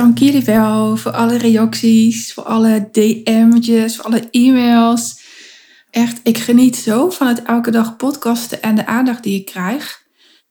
[0.00, 5.20] Dank jullie wel voor alle reacties, voor alle DM'tjes, voor alle e-mails.
[5.90, 10.02] Echt, ik geniet zo van het elke dag podcasten en de aandacht die ik krijg.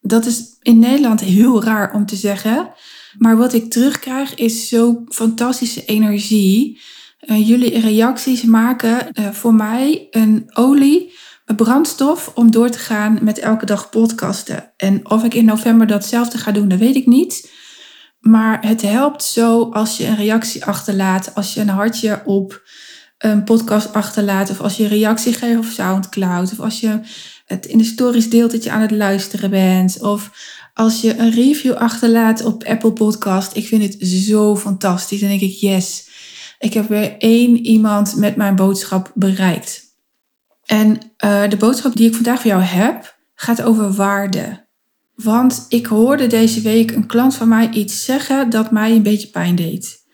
[0.02, 2.70] Dat is in Nederland heel raar om te zeggen.
[3.18, 6.82] Maar wat ik terugkrijg is zo fantastische energie.
[7.22, 11.14] Uh, jullie reacties maken uh, voor mij een olie,
[11.46, 14.72] een brandstof om door te gaan met elke dag podcasten.
[14.78, 17.58] En of ik in november datzelfde ga doen, dat weet ik niet.
[18.20, 22.64] Maar het helpt zo als je een reactie achterlaat, als je een hartje op
[23.18, 27.00] een podcast achterlaat, of als je een reactie geeft op SoundCloud, of als je
[27.46, 30.32] het in de stories deelt dat je aan het luisteren bent, of
[30.74, 33.56] als je een review achterlaat op Apple Podcast.
[33.56, 35.20] Ik vind het zo fantastisch.
[35.20, 36.10] Dan denk ik, yes,
[36.60, 39.84] ik heb weer één iemand met mijn boodschap bereikt.
[40.66, 40.90] En
[41.26, 44.68] uh, de boodschap die ik vandaag voor jou heb, gaat over waarde.
[45.24, 49.28] Want ik hoorde deze week een klant van mij iets zeggen dat mij een beetje
[49.28, 50.06] pijn deed.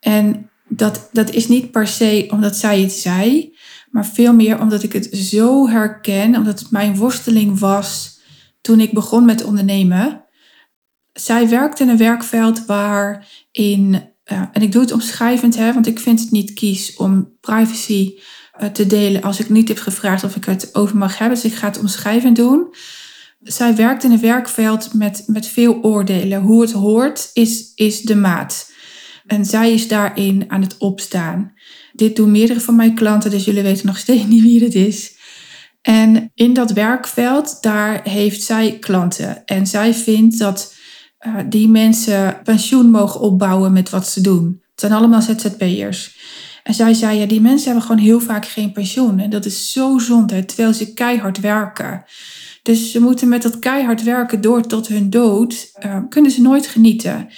[0.00, 3.54] En dat, dat is niet per se omdat zij het zei,
[3.90, 8.20] maar veel meer omdat ik het zo herken, omdat het mijn worsteling was
[8.60, 10.24] toen ik begon met ondernemen.
[11.12, 15.98] Zij werkte in een werkveld waarin, uh, en ik doe het omschrijvend, hè, want ik
[15.98, 18.18] vind het niet kies om privacy
[18.60, 21.42] uh, te delen als ik niet heb gevraagd of ik het over mag hebben.
[21.42, 22.74] Dus ik ga het omschrijvend doen
[23.46, 26.42] zij werkt in een werkveld met, met veel oordelen.
[26.42, 28.72] Hoe het hoort is, is de maat.
[29.26, 31.52] En zij is daarin aan het opstaan.
[31.92, 35.14] Dit doen meerdere van mijn klanten, dus jullie weten nog steeds niet wie het is.
[35.82, 39.44] En in dat werkveld, daar heeft zij klanten.
[39.44, 40.74] En zij vindt dat
[41.26, 44.62] uh, die mensen pensioen mogen opbouwen met wat ze doen.
[44.70, 46.16] Het zijn allemaal ZZP'ers.
[46.62, 49.18] En zij zei, ja, die mensen hebben gewoon heel vaak geen pensioen.
[49.18, 52.04] En dat is zo zonde, terwijl ze keihard werken.
[52.66, 56.66] Dus ze moeten met dat keihard werken door tot hun dood, uh, kunnen ze nooit
[56.66, 57.28] genieten.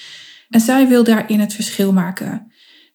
[0.49, 2.53] En zij wil daarin het verschil maken.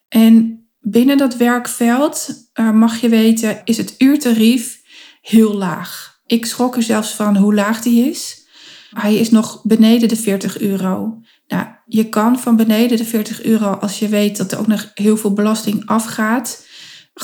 [0.07, 4.81] En binnen dat werkveld, uh, mag je weten, is het uurtarief
[5.21, 6.19] heel laag.
[6.25, 8.47] Ik schrok er zelfs van hoe laag die is.
[8.89, 11.21] Hij is nog beneden de 40 euro.
[11.47, 14.91] Nou, je kan van beneden de 40 euro, als je weet dat er ook nog
[14.93, 16.67] heel veel belasting afgaat,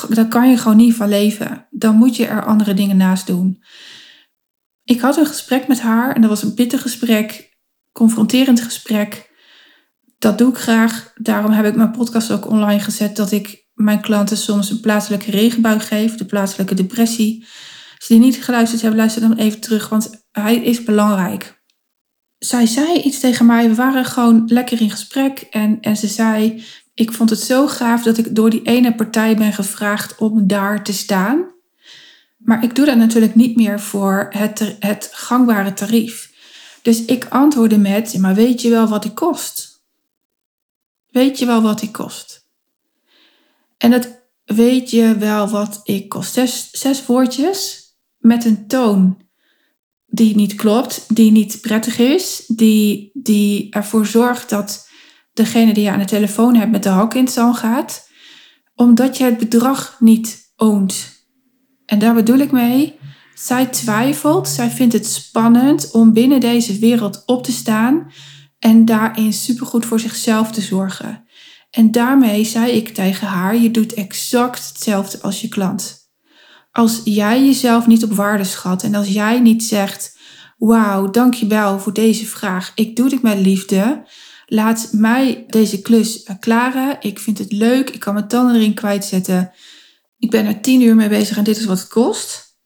[0.08, 1.66] dan kan je gewoon niet van leven.
[1.70, 3.62] Dan moet je er andere dingen naast doen.
[4.90, 7.56] Ik had een gesprek met haar en dat was een pittig gesprek,
[7.92, 9.30] confronterend gesprek.
[10.18, 11.12] Dat doe ik graag.
[11.14, 15.30] Daarom heb ik mijn podcast ook online gezet dat ik mijn klanten soms een plaatselijke
[15.30, 17.46] regenbui geef, de plaatselijke depressie.
[17.98, 21.62] Als die niet geluisterd hebben, luister dan even terug, want hij is belangrijk.
[22.38, 26.64] Zij zei iets tegen mij, we waren gewoon lekker in gesprek en, en ze zei,
[26.94, 30.84] ik vond het zo gaaf dat ik door die ene partij ben gevraagd om daar
[30.84, 31.58] te staan.
[32.50, 36.32] Maar ik doe dat natuurlijk niet meer voor het, het gangbare tarief.
[36.82, 39.84] Dus ik antwoordde met, maar weet je wel wat ik kost?
[41.10, 42.48] Weet je wel wat ik kost?
[43.78, 44.08] En dat
[44.44, 46.32] weet je wel wat ik kost.
[46.32, 47.88] Zes, zes woordjes
[48.18, 49.22] met een toon
[50.06, 54.88] die niet klopt, die niet prettig is, die, die ervoor zorgt dat
[55.32, 58.08] degene die je aan de telefoon hebt met de hak in het zand gaat,
[58.74, 61.19] omdat je het bedrag niet oont.
[61.90, 62.98] En daar bedoel ik mee,
[63.34, 68.12] zij twijfelt, zij vindt het spannend om binnen deze wereld op te staan
[68.58, 71.24] en daarin supergoed voor zichzelf te zorgen.
[71.70, 75.98] En daarmee zei ik tegen haar, je doet exact hetzelfde als je klant.
[76.72, 80.18] Als jij jezelf niet op waarde schat en als jij niet zegt,
[80.58, 84.02] wauw, dankjewel voor deze vraag, ik doe dit met liefde,
[84.46, 89.52] laat mij deze klus klaren, ik vind het leuk, ik kan mijn tanden erin kwijtzetten,
[90.20, 92.58] ik ben er tien uur mee bezig en dit is wat het kost.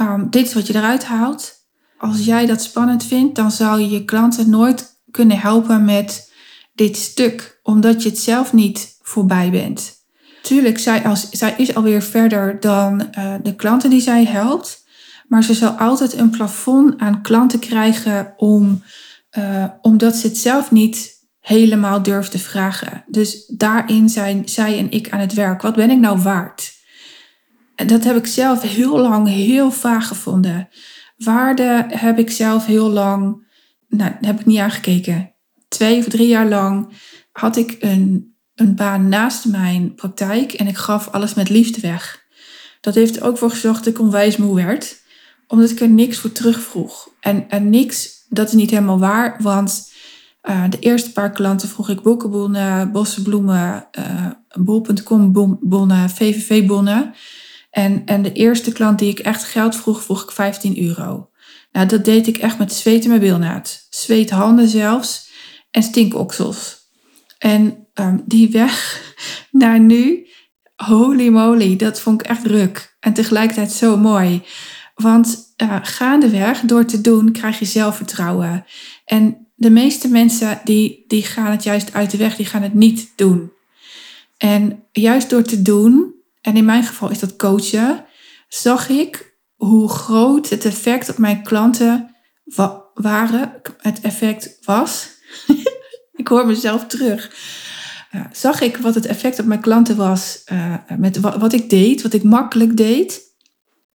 [0.00, 1.54] Um, dit is wat je eruit haalt.
[1.98, 6.32] Als jij dat spannend vindt, dan zou je je klanten nooit kunnen helpen met
[6.72, 9.98] dit stuk, omdat je het zelf niet voorbij bent.
[10.42, 14.84] Tuurlijk, zij, als, zij is alweer verder dan uh, de klanten die zij helpt,
[15.28, 18.82] maar ze zal altijd een plafond aan klanten krijgen om,
[19.38, 21.19] uh, omdat ze het zelf niet
[21.50, 23.04] helemaal durf te vragen.
[23.06, 25.62] Dus daarin zijn zij en ik aan het werk.
[25.62, 26.72] Wat ben ik nou waard?
[27.74, 30.68] En dat heb ik zelf heel lang heel vaag gevonden.
[31.16, 33.46] Waarde heb ik zelf heel lang,
[33.88, 35.34] nou, heb ik niet aangekeken.
[35.68, 36.92] Twee of drie jaar lang
[37.32, 42.24] had ik een, een baan naast mijn praktijk en ik gaf alles met liefde weg.
[42.80, 45.00] Dat heeft er ook voor gezorgd dat ik onwijs moe werd,
[45.46, 47.08] omdat ik er niks voor terugvroeg.
[47.20, 49.89] En, en niks, dat is niet helemaal waar, want
[50.48, 54.26] uh, de eerste paar klanten vroeg ik boekenbonnen, bossenbloemen, uh,
[54.58, 57.14] bol.com bonnen, VVV bonnen.
[57.70, 61.30] En, en de eerste klant die ik echt geld vroeg, vroeg ik 15 euro.
[61.72, 63.86] Nou, dat deed ik echt met zweet in mijn bilnaad.
[63.90, 65.30] Zweethanden zelfs
[65.70, 66.78] en stinkoksels.
[67.38, 69.02] En ehm, die weg
[69.50, 70.26] naar nu,
[70.76, 72.96] holy moly, dat vond ik echt ruk.
[73.00, 74.42] En tegelijkertijd zo mooi.
[74.94, 78.64] Want uh, gaandeweg, door te doen, krijg je zelfvertrouwen.
[79.04, 82.74] En de meeste mensen die, die gaan het juist uit de weg, die gaan het
[82.74, 83.52] niet doen.
[84.36, 88.04] En juist door te doen, en in mijn geval is dat coachen,
[88.48, 92.14] zag ik hoe groot het effect op mijn klanten
[92.94, 95.08] waren, het effect was.
[96.20, 97.30] ik hoor mezelf terug.
[98.32, 102.02] Zag ik wat het effect op mijn klanten was uh, met wat, wat, ik deed,
[102.02, 103.20] wat ik makkelijk deed.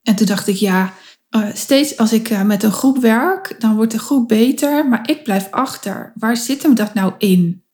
[0.02, 0.94] En toen dacht ik, ja,
[1.36, 5.22] uh, steeds als ik met een groep werk, dan wordt de groep beter, maar ik
[5.22, 6.12] blijf achter.
[6.14, 7.64] Waar zit hem dat nou in?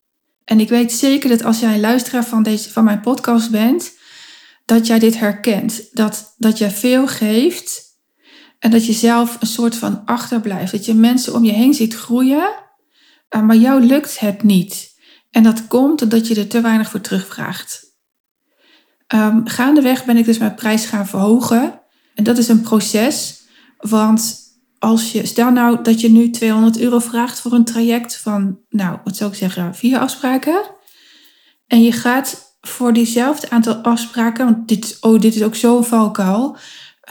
[0.44, 3.92] En ik weet zeker dat als jij een luisteraar van, deze, van mijn podcast bent,
[4.64, 5.96] dat jij dit herkent.
[5.96, 7.82] Dat, dat jij veel geeft
[8.58, 10.72] en dat je zelf een soort van achterblijft.
[10.72, 12.52] Dat je mensen om je heen ziet groeien,
[13.28, 14.88] eh, maar jou lukt het niet.
[15.30, 17.88] En dat komt omdat je er te weinig voor terugvraagt.
[19.14, 21.80] Um, gaandeweg ben ik dus mijn prijs gaan verhogen.
[22.14, 23.39] En dat is een proces,
[23.80, 24.38] want
[24.78, 28.98] als je, stel nou dat je nu 200 euro vraagt voor een traject van, nou,
[29.04, 30.62] wat zou ik zeggen, vier afspraken.
[31.66, 36.56] En je gaat voor diezelfde aantal afspraken, want dit, oh, dit is ook zo'n valkuil.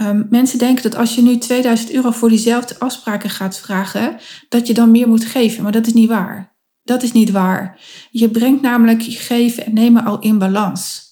[0.01, 4.18] Um, mensen denken dat als je nu 2000 euro voor diezelfde afspraken gaat vragen,
[4.50, 5.63] dat je dan meer moet geven.
[5.63, 6.56] Maar dat is niet waar.
[6.83, 7.80] Dat is niet waar.
[8.12, 11.07] Je brengt namelijk je geven en nemen al in balans.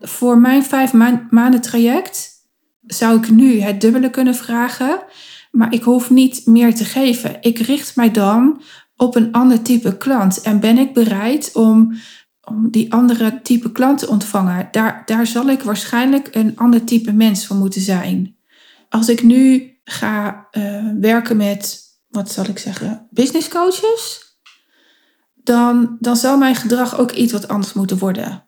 [0.00, 0.92] Voor mijn vijf
[1.30, 2.31] maanden traject
[2.86, 5.02] zou ik nu het dubbele kunnen vragen,
[5.50, 7.36] maar ik hoef niet meer te geven.
[7.40, 8.62] Ik richt mij dan
[8.96, 11.94] op een ander type klant en ben ik bereid om
[12.44, 17.12] om die andere type klant te ontvangen, daar, daar zal ik waarschijnlijk een ander type
[17.12, 18.36] mens voor moeten zijn.
[18.88, 24.30] Als ik nu ga uh, werken met, wat zal ik zeggen, business coaches,
[25.34, 28.46] dan, dan zal mijn gedrag ook iets wat anders moeten worden.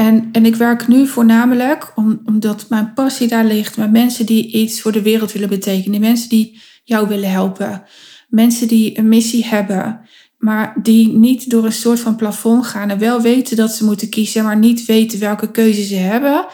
[0.00, 4.52] En, en ik werk nu voornamelijk om, omdat mijn passie daar ligt, met mensen die
[4.52, 7.82] iets voor de wereld willen betekenen, mensen die jou willen helpen,
[8.28, 10.00] mensen die een missie hebben,
[10.38, 14.08] maar die niet door een soort van plafond gaan en wel weten dat ze moeten
[14.08, 16.46] kiezen, maar niet weten welke keuze ze hebben.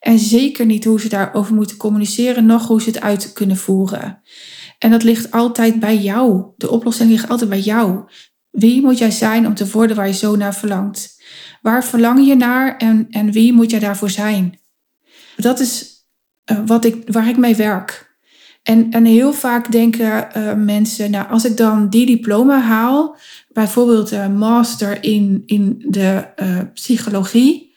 [0.00, 4.20] En zeker niet hoe ze daarover moeten communiceren, nog hoe ze het uit kunnen voeren.
[4.78, 6.44] En dat ligt altijd bij jou.
[6.56, 8.04] De oplossing ligt altijd bij jou.
[8.54, 11.22] Wie moet jij zijn om te worden waar je zo naar verlangt?
[11.62, 14.58] Waar verlang je naar en, en wie moet jij daarvoor zijn?
[15.36, 15.92] Dat is
[16.52, 18.16] uh, wat ik, waar ik mee werk.
[18.62, 23.16] En, en heel vaak denken uh, mensen, nou, als ik dan die diploma haal,
[23.52, 26.28] bijvoorbeeld een master in, in de
[26.74, 27.74] psychologie,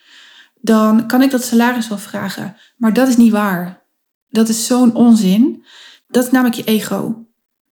[0.61, 2.55] dan kan ik dat salaris wel vragen.
[2.77, 3.83] Maar dat is niet waar.
[4.29, 5.63] Dat is zo'n onzin.
[6.07, 7.26] Dat is namelijk je ego.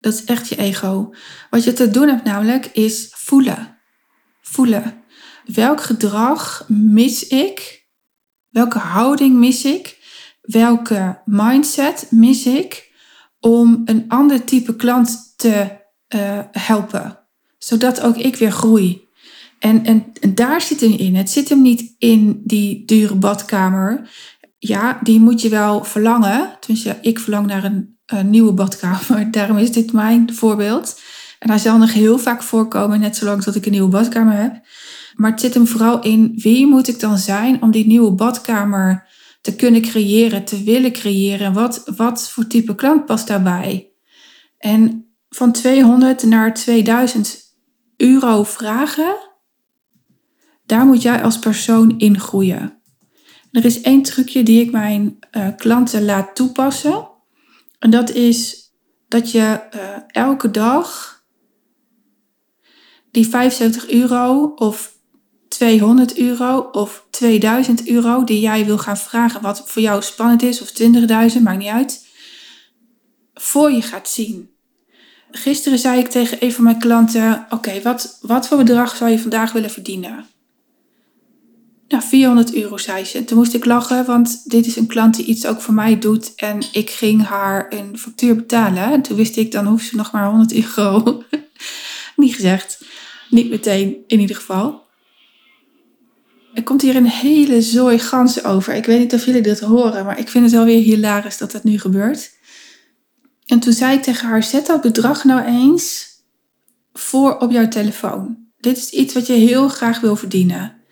[0.05, 1.13] Dat is echt je ego.
[1.49, 3.77] Wat je te doen hebt namelijk is voelen.
[4.41, 5.03] Voelen.
[5.45, 7.85] Welk gedrag mis ik?
[8.49, 10.03] Welke houding mis ik?
[10.41, 12.93] Welke mindset mis ik?
[13.45, 15.67] om een ander type klant te
[16.15, 17.19] uh, helpen.
[17.57, 19.07] Zodat ook ik weer groei.
[19.59, 21.15] En, en, en daar zit hem in.
[21.15, 24.09] Het zit hem niet in die dure badkamer.
[24.57, 26.57] Ja, die moet je wel verlangen.
[26.59, 29.31] Tenminste, ik verlang naar een, een nieuwe badkamer.
[29.31, 31.01] Daarom is dit mijn voorbeeld.
[31.39, 34.65] En hij zal nog heel vaak voorkomen, net zolang dat ik een nieuwe badkamer heb.
[35.15, 39.07] Maar het zit hem vooral in wie moet ik dan zijn om die nieuwe badkamer
[39.41, 41.53] te kunnen creëren, te willen creëren.
[41.53, 43.91] Wat, wat voor type klant past daarbij?
[44.57, 47.39] En van 200 naar 2000
[47.97, 49.15] euro vragen,
[50.65, 52.81] daar moet jij als persoon in groeien.
[53.51, 57.07] Er is één trucje die ik mijn uh, klanten laat toepassen.
[57.85, 58.71] En dat is
[59.07, 61.19] dat je uh, elke dag
[63.11, 64.93] die 75 euro of
[65.47, 70.61] 200 euro of 2000 euro die jij wil gaan vragen, wat voor jou spannend is,
[70.61, 70.71] of
[71.35, 72.07] 20.000, maakt niet uit,
[73.33, 74.49] voor je gaat zien.
[75.31, 79.19] Gisteren zei ik tegen een van mijn klanten: Oké, wat, wat voor bedrag zou je
[79.19, 80.25] vandaag willen verdienen?
[81.87, 83.17] Nou, 400 euro, zei ze.
[83.17, 85.99] En toen moest ik lachen, want dit is een klant die iets ook voor mij
[85.99, 86.35] doet.
[86.35, 88.83] En ik ging haar een factuur betalen.
[88.83, 91.23] En toen wist ik, dan hoeft ze nog maar 100 euro.
[92.15, 92.85] niet gezegd.
[93.29, 94.83] Niet meteen, in ieder geval.
[96.53, 98.73] Er komt hier een hele zooi ganzen over.
[98.73, 101.51] Ik weet niet of jullie dit horen, maar ik vind het wel weer hilarisch dat
[101.51, 102.31] dat nu gebeurt.
[103.45, 106.07] En toen zei ik tegen haar: zet dat bedrag nou eens
[106.93, 108.37] voor op jouw telefoon.
[108.59, 110.84] Dit is iets wat je heel graag wil verdienen.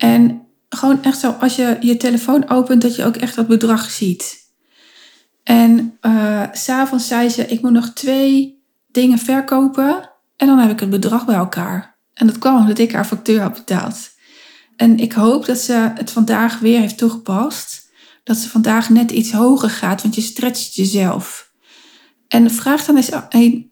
[0.00, 3.90] En gewoon echt zo, als je je telefoon opent, dat je ook echt dat bedrag
[3.90, 4.38] ziet.
[5.44, 10.80] En uh, s'avonds zei ze: Ik moet nog twee dingen verkopen en dan heb ik
[10.80, 11.98] het bedrag bij elkaar.
[12.14, 14.10] En dat kwam omdat ik haar factuur had betaald.
[14.76, 17.88] En ik hoop dat ze het vandaag weer heeft toegepast.
[18.24, 21.52] Dat ze vandaag net iets hoger gaat, want je stretcht jezelf.
[22.28, 23.10] En vraag dan eens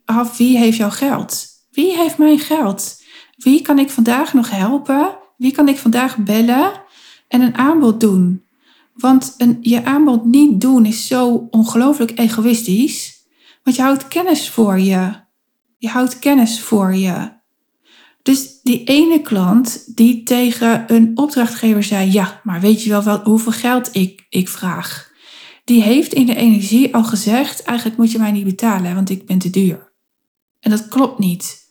[0.05, 1.47] af, wie heeft jouw geld?
[1.71, 3.03] Wie heeft mijn geld?
[3.37, 5.18] Wie kan ik vandaag nog helpen?
[5.39, 6.83] Wie kan ik vandaag bellen
[7.29, 8.45] en een aanbod doen?
[8.95, 13.27] Want een, je aanbod niet doen is zo ongelooflijk egoïstisch.
[13.63, 15.13] Want je houdt kennis voor je.
[15.77, 17.37] Je houdt kennis voor je.
[18.23, 23.21] Dus die ene klant die tegen een opdrachtgever zei: Ja, maar weet je wel, wel
[23.25, 25.13] hoeveel geld ik, ik vraag?
[25.65, 29.27] Die heeft in de energie al gezegd: Eigenlijk moet je mij niet betalen, want ik
[29.27, 29.93] ben te duur.
[30.61, 31.71] En dat klopt niet.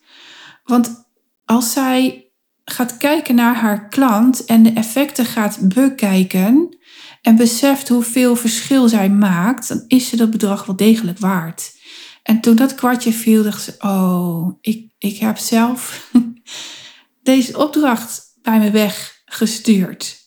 [0.63, 1.09] Want
[1.45, 2.26] als zij
[2.71, 6.77] gaat kijken naar haar klant en de effecten gaat bekijken
[7.21, 11.75] en beseft hoeveel verschil zij maakt, dan is ze dat bedrag wel degelijk waard.
[12.24, 16.12] En toen dat kwartje viel, dacht ze: Oh, ik, ik heb zelf
[17.24, 20.25] deze opdracht bij me weggestuurd.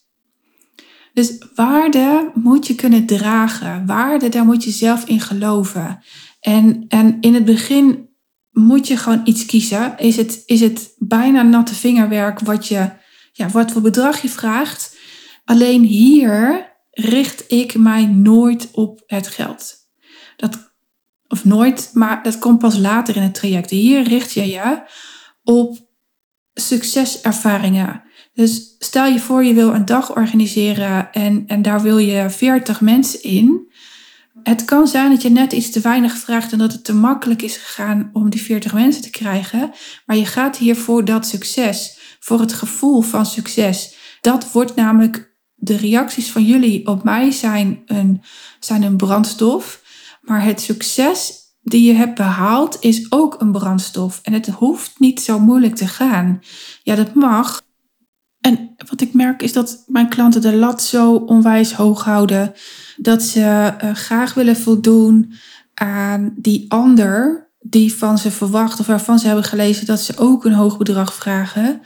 [1.13, 3.87] Dus waarde moet je kunnen dragen.
[3.87, 6.03] Waarde, daar moet je zelf in geloven.
[6.41, 8.10] En, en in het begin
[8.53, 9.99] moet je gewoon iets kiezen.
[9.99, 12.91] Is het, is het bijna natte vingerwerk wat, je,
[13.33, 14.97] ja, wat voor bedrag je vraagt?
[15.45, 19.75] Alleen hier richt ik mij nooit op het geld.
[20.37, 20.75] Dat,
[21.29, 23.71] of nooit, maar dat komt pas later in het traject.
[23.71, 24.83] Hier richt je je
[25.43, 25.79] op
[26.55, 28.03] succeservaringen.
[28.33, 32.81] Dus stel je voor, je wil een dag organiseren en, en daar wil je 40
[32.81, 33.70] mensen in.
[34.43, 37.43] Het kan zijn dat je net iets te weinig vraagt en dat het te makkelijk
[37.43, 39.71] is gegaan om die 40 mensen te krijgen.
[40.07, 43.95] Maar je gaat hier voor dat succes, voor het gevoel van succes.
[44.21, 48.23] Dat wordt namelijk, de reacties van jullie op mij zijn een,
[48.61, 49.83] zijn een brandstof.
[50.21, 51.33] Maar het succes
[51.63, 54.21] die je hebt behaald is ook een brandstof.
[54.23, 56.41] En het hoeft niet zo moeilijk te gaan.
[56.83, 57.63] Ja, dat mag.
[58.41, 62.53] En wat ik merk is dat mijn klanten de lat zo onwijs hoog houden.
[62.97, 65.33] Dat ze uh, graag willen voldoen
[65.75, 70.45] aan die ander die van ze verwacht of waarvan ze hebben gelezen dat ze ook
[70.45, 71.81] een hoog bedrag vragen.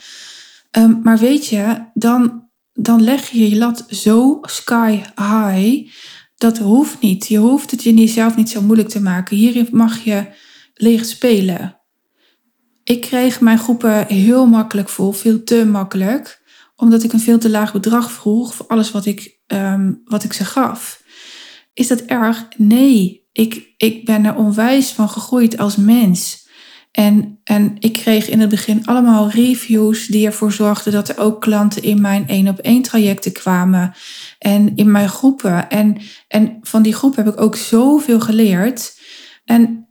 [0.78, 5.90] Um, maar weet je, dan, dan leg je je lat zo sky high
[6.36, 7.26] dat hoeft niet.
[7.26, 9.36] Je hoeft het jezelf niet zo moeilijk te maken.
[9.36, 10.26] Hierin mag je
[10.74, 11.78] leeg spelen.
[12.84, 16.42] Ik kreeg mijn groepen heel makkelijk vol, veel te makkelijk,
[16.76, 20.32] omdat ik een veel te laag bedrag vroeg voor alles wat ik, um, wat ik
[20.32, 21.02] ze gaf.
[21.72, 22.48] Is dat erg?
[22.56, 26.42] Nee, ik, ik ben er onwijs van gegroeid als mens.
[26.90, 31.40] En, en ik kreeg in het begin allemaal reviews die ervoor zorgden dat er ook
[31.40, 33.94] klanten in mijn één op één trajecten kwamen.
[34.38, 35.70] En in mijn groepen.
[35.70, 35.96] En,
[36.28, 38.98] en van die groep heb ik ook zoveel geleerd.
[39.44, 39.88] En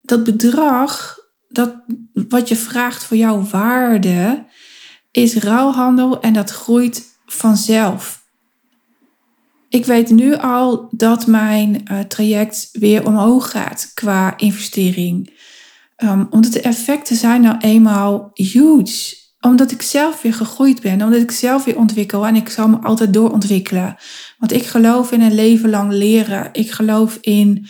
[0.00, 1.18] dat bedrag,
[1.48, 1.74] dat,
[2.12, 4.44] wat je vraagt voor jouw waarde,
[5.14, 8.22] is ruilhandel en dat groeit vanzelf.
[9.68, 15.32] Ik weet nu al dat mijn uh, traject weer omhoog gaat qua investering.
[15.96, 19.16] Um, omdat de effecten zijn nou eenmaal huge.
[19.40, 22.76] Omdat ik zelf weer gegroeid ben, omdat ik zelf weer ontwikkel en ik zal me
[22.76, 23.96] altijd doorontwikkelen.
[24.38, 26.48] Want ik geloof in een leven lang leren.
[26.52, 27.66] Ik geloof in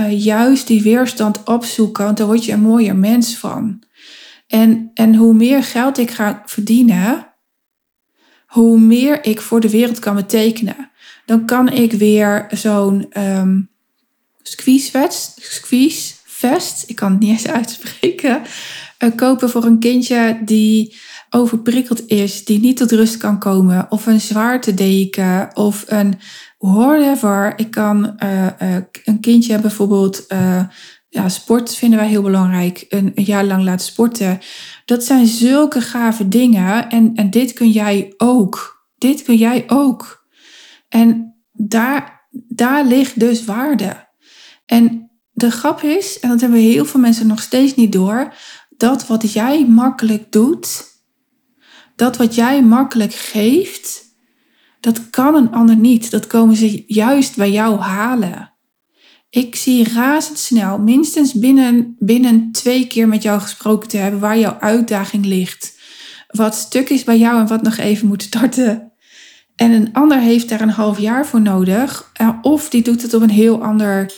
[0.00, 3.82] uh, juist die weerstand opzoeken, want daar word je een mooier mens van.
[4.48, 7.26] En, en hoe meer geld ik ga verdienen,
[8.46, 10.90] hoe meer ik voor de wereld kan betekenen.
[11.26, 13.70] Dan kan ik weer zo'n um,
[14.42, 16.16] squeeze, squeeze
[16.86, 18.42] ik kan het niet eens uitspreken,
[18.98, 20.96] uh, kopen voor een kindje die
[21.30, 26.18] overprikkeld is, die niet tot rust kan komen, of een zwaartedeken, of een
[26.58, 27.52] whatever.
[27.56, 30.26] Ik kan uh, uh, een kindje bijvoorbeeld,
[31.08, 34.38] ja, sport vinden wij heel belangrijk, een, een, jaar lang laten sporten.
[34.84, 38.86] Dat zijn zulke gave dingen en, en dit kun jij ook.
[38.98, 40.26] Dit kun jij ook.
[40.88, 44.08] En daar, daar ligt dus waarde.
[44.66, 48.34] En de grap is, en dat hebben heel veel mensen nog steeds niet door,
[48.76, 50.84] dat wat jij makkelijk doet,
[51.96, 54.08] dat wat jij makkelijk geeft,
[54.80, 56.10] dat kan een ander niet.
[56.10, 58.52] Dat komen ze juist bij jou halen.
[59.30, 64.56] Ik zie razendsnel, minstens binnen, binnen twee keer met jou gesproken te hebben waar jouw
[64.60, 65.76] uitdaging ligt.
[66.28, 68.92] Wat stuk is bij jou en wat nog even moet starten.
[69.56, 72.10] En een ander heeft daar een half jaar voor nodig.
[72.12, 74.12] Eh, of die doet het op een heel ander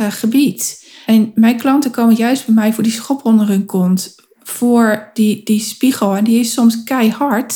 [0.00, 0.86] uh, gebied.
[1.06, 4.14] En mijn klanten komen juist bij mij voor die schop onder hun kont.
[4.42, 6.16] Voor die, die spiegel.
[6.16, 7.52] En die is soms keihard.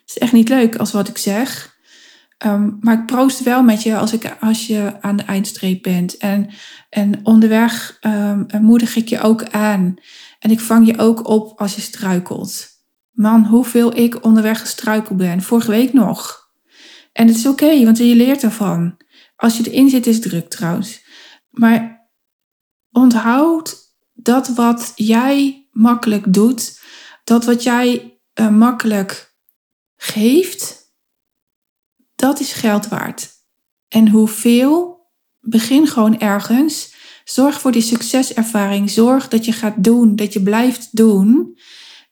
[0.00, 1.69] Het is echt niet leuk als wat ik zeg.
[2.46, 6.16] Um, maar ik proost wel met je als, ik, als je aan de eindstreep bent.
[6.16, 6.50] En,
[6.88, 9.94] en onderweg um, moedig ik je ook aan.
[10.38, 12.68] En ik vang je ook op als je struikelt.
[13.10, 15.42] man, hoeveel ik onderweg gestruikeld ben.
[15.42, 16.48] Vorige week nog.
[17.12, 18.96] En het is oké, want je leert ervan.
[19.36, 21.04] Als je erin zit, is druk trouwens.
[21.50, 22.08] Maar
[22.90, 23.76] onthoud
[24.12, 26.80] dat wat jij makkelijk doet,
[27.24, 29.34] dat wat jij uh, makkelijk
[29.96, 30.79] geeft,
[32.20, 33.30] dat is geld waard.
[33.88, 35.00] En hoeveel,
[35.40, 36.94] begin gewoon ergens.
[37.24, 38.90] Zorg voor die succeservaring.
[38.90, 41.58] Zorg dat je gaat doen, dat je blijft doen.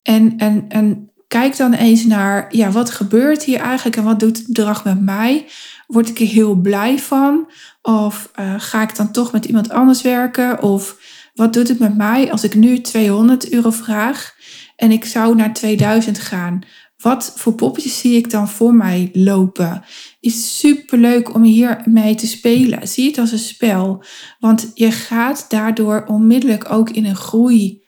[0.01, 4.37] En, en, en kijk dan eens naar, ja, wat gebeurt hier eigenlijk en wat doet
[4.37, 5.47] het bedrag met mij?
[5.87, 7.51] Word ik er heel blij van?
[7.81, 10.61] Of uh, ga ik dan toch met iemand anders werken?
[10.61, 10.97] Of
[11.33, 14.35] wat doet het met mij als ik nu 200 euro vraag
[14.75, 16.61] en ik zou naar 2000 gaan?
[17.01, 19.83] Wat voor poppetjes zie ik dan voor mij lopen?
[20.19, 22.87] Is super leuk om hier mee te spelen.
[22.87, 24.03] Zie het als een spel.
[24.39, 27.83] Want je gaat daardoor onmiddellijk ook in een groei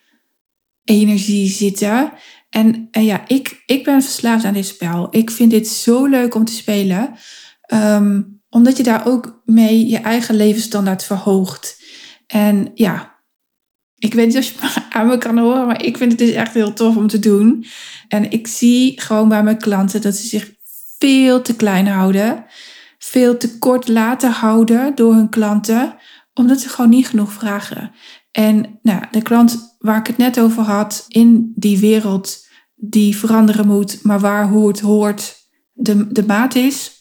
[0.83, 2.11] energie zitten.
[2.49, 5.07] En, en ja, ik, ik ben verslaafd aan dit spel.
[5.09, 7.13] Ik vind dit zo leuk om te spelen.
[7.61, 11.83] Ehm, omdat je daar ook mee je eigen levensstandaard verhoogt.
[12.27, 13.10] En ja,
[14.01, 16.53] ik weet niet of je aan me kan horen, maar ik vind het dus echt
[16.53, 17.65] heel tof om te doen.
[18.07, 20.51] En ik zie gewoon bij mijn klanten dat ze zich
[20.97, 22.45] veel te klein houden.
[22.97, 25.95] Veel te kort laten houden door hun klanten,
[26.33, 27.91] omdat ze gewoon niet genoeg vragen.
[28.31, 33.67] En nou, de klant waar ik het net over had, in die wereld die veranderen
[33.67, 35.35] moet, maar waar hoe het hoort
[35.71, 36.91] de, de maat is,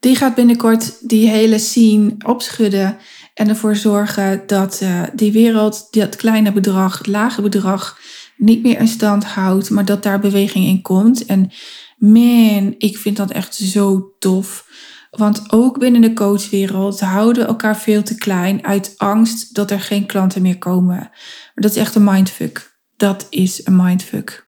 [0.00, 2.96] die gaat binnenkort die hele scene opschudden
[3.34, 7.98] en ervoor zorgen dat uh, die wereld dat kleine bedrag, het lage bedrag,
[8.36, 11.26] niet meer in stand houdt, maar dat daar beweging in komt.
[11.26, 11.50] En
[11.96, 14.68] man, ik vind dat echt zo tof.
[15.10, 19.80] Want ook binnen de coachwereld houden we elkaar veel te klein uit angst dat er
[19.80, 20.96] geen klanten meer komen.
[20.96, 21.10] Maar
[21.54, 22.72] dat is echt een mindfuck.
[22.96, 24.42] Dat is een mindfuck.